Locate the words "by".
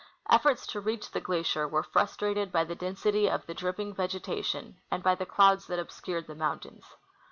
2.51-2.63, 5.03-5.13